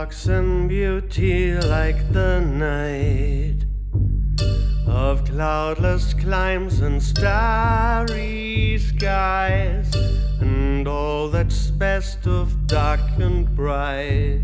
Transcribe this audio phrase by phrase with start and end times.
[0.00, 3.66] walks in beauty like the night
[4.86, 9.94] of cloudless climes and starry skies,
[10.40, 14.40] and all that's best of dark and bright.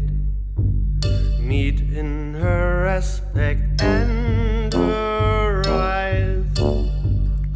[1.40, 6.44] Meet in her aspect and her eyes.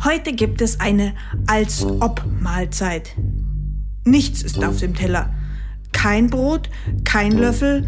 [0.03, 1.13] Heute gibt es eine
[1.47, 3.15] Als-Ob-Mahlzeit.
[4.07, 5.35] Nichts ist auf dem Teller.
[5.93, 6.71] Kein Brot,
[7.05, 7.87] kein Löffel,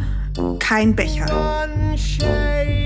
[0.59, 1.27] kein Becher.
[1.30, 2.83] One shade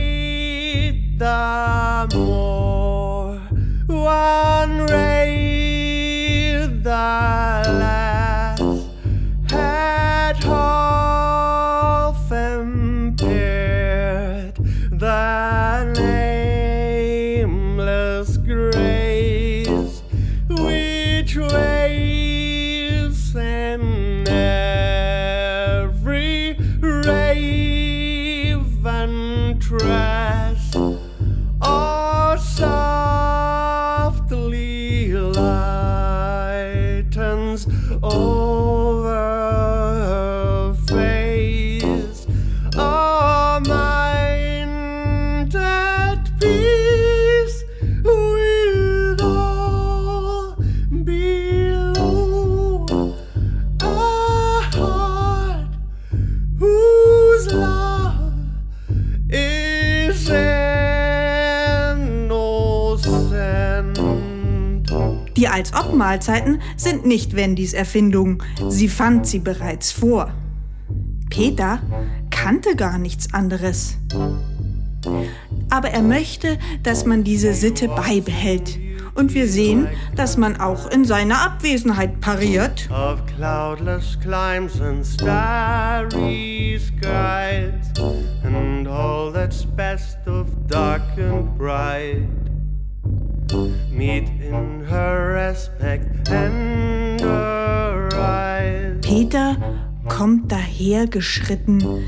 [29.67, 33.83] trash or softly
[35.13, 36.57] lightens.
[38.01, 38.66] Oh.
[65.97, 68.43] Die Als-Ob-Mahlzeiten sind nicht Wendys Erfindung.
[68.69, 70.31] Sie fand sie bereits vor.
[71.31, 71.81] Peter
[72.31, 73.97] kannte gar nichts anderes.
[75.71, 78.79] Aber er möchte, dass man diese Sitte beibehält.
[79.15, 82.91] Und wir sehen, dass man auch in seiner Abwesenheit pariert.
[82.91, 87.73] of cloudless climes and starry skies,
[88.45, 92.46] and all that's best of dark and bright.
[93.91, 99.01] Meet in her aspect and her eyes.
[99.03, 99.57] Peter
[100.09, 102.03] kommt dahergeschritten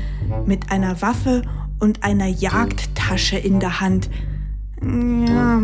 [0.45, 1.41] mit einer Waffe
[1.79, 4.09] und einer Jagdtasche in der Hand.
[4.81, 5.61] Ja,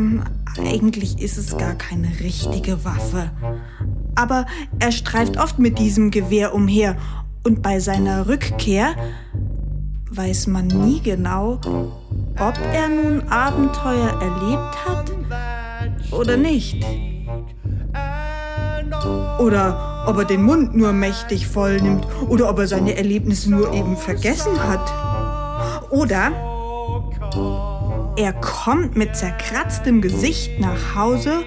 [0.58, 3.32] eigentlich ist es gar keine richtige Waffe.
[4.16, 4.46] Aber
[4.80, 6.96] er streift oft mit diesem Gewehr umher
[7.44, 8.96] und bei seiner Rückkehr
[10.10, 11.60] weiß man nie genau,
[12.40, 15.05] ob er nun Abenteuer erlebt hat
[16.16, 16.84] oder nicht.
[19.40, 23.74] Oder ob er den Mund nur mächtig voll nimmt oder ob er seine Erlebnisse nur
[23.74, 24.92] eben vergessen hat.
[25.90, 26.32] Oder
[28.18, 31.44] er kommt mit zerkratztem Gesicht nach Hause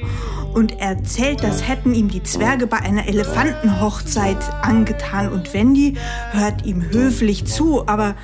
[0.55, 5.95] und erzählt, das hätten ihm die Zwerge bei einer Elefantenhochzeit angetan und Wendy
[6.33, 8.17] hört ihm höflich zu, aber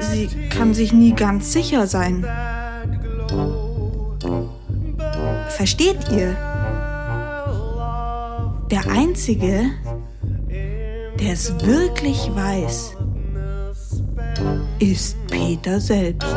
[0.00, 2.24] sie kann sich nie ganz sicher sein.
[5.60, 6.34] Versteht ihr?
[8.70, 9.70] Der Einzige,
[11.20, 12.96] der es wirklich weiß,
[14.78, 16.34] ist Peter selbst.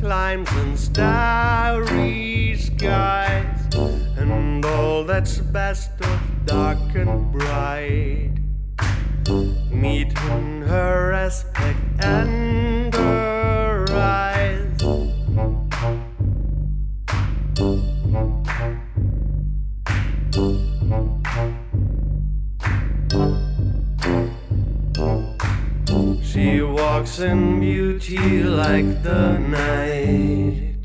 [0.00, 3.74] Climes and starry skies,
[4.18, 8.30] and all that's best of dark and bright.
[9.70, 12.49] Meet in her aspect and
[26.32, 30.76] She walks in beauty like the night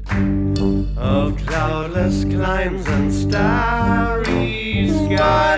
[0.97, 5.54] of cloudless climes and starry skies.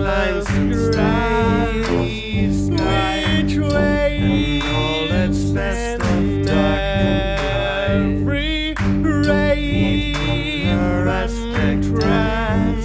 [0.00, 1.80] lines and stay.
[2.70, 4.60] Which way?
[4.60, 10.14] And all its best of darkness, free ray.
[11.20, 12.80] Aspect right.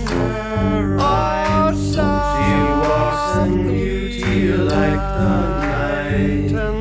[1.85, 5.29] She walks in beauty like the
[5.61, 6.74] night.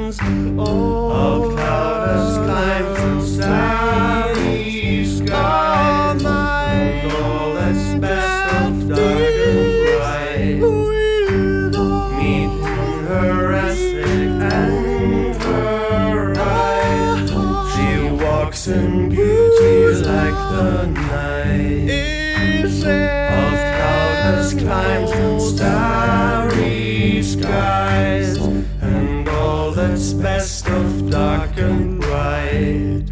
[24.66, 28.36] And starry skies,
[28.80, 33.04] and all that's best of dark and bright.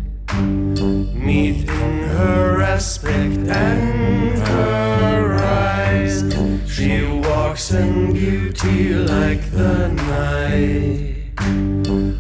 [1.15, 6.25] Meet in her aspect and her eyes.
[6.67, 11.33] She walks in beauty like the night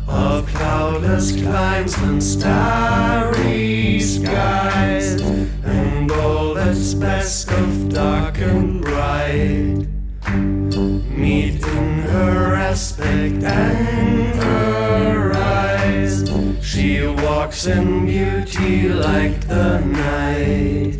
[0.08, 5.01] of cloudless climes and starry skies,
[6.94, 9.86] best of dark and bright.
[10.28, 16.24] Meeting her aspect and her eyes.
[16.60, 20.98] She walks in beauty like the night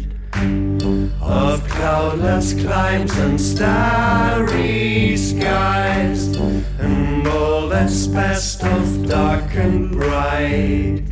[1.20, 6.36] of cloudless climes and starry skies,
[6.78, 11.02] and all that's best of dark and bright.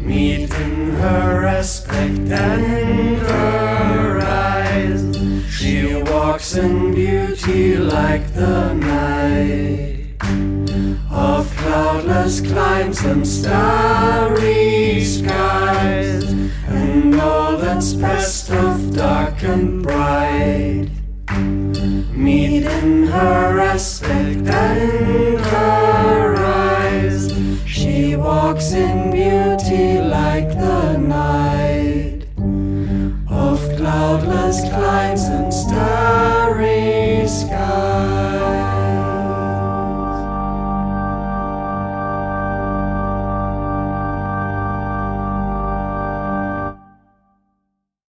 [0.00, 5.02] Meet in her aspect and her eyes.
[5.56, 10.16] She walks in beauty like the night
[11.10, 16.24] of cloudless climes and starry skies,
[16.68, 20.88] and all that's best of dark and bright.
[22.24, 25.13] Meet in her aspect and
[33.94, 37.93] cloudless skies and starry skies.